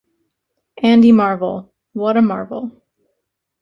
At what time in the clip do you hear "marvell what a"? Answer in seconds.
1.11-2.23